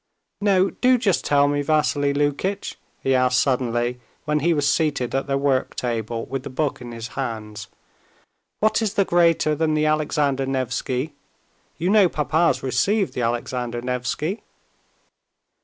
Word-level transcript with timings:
"No, 0.41 0.71
do 0.71 0.97
just 0.97 1.23
tell 1.23 1.47
me, 1.47 1.61
Vassily 1.61 2.11
Lukitch," 2.11 2.75
he 3.03 3.13
asked 3.13 3.39
suddenly, 3.39 3.99
when 4.25 4.39
he 4.39 4.51
was 4.51 4.67
seated 4.67 5.13
at 5.13 5.27
their 5.27 5.37
work 5.37 5.75
table 5.75 6.25
with 6.25 6.41
the 6.41 6.49
book 6.49 6.81
in 6.81 6.91
his 6.91 7.09
hands, 7.09 7.67
"what 8.61 8.81
is 8.81 8.95
greater 8.95 9.53
than 9.53 9.75
the 9.75 9.85
Alexander 9.85 10.47
Nevsky? 10.47 11.13
You 11.77 11.91
know 11.91 12.09
papa's 12.09 12.63
received 12.63 13.13
the 13.13 13.21
Alexander 13.21 13.79
Nevsky?" 13.79 14.41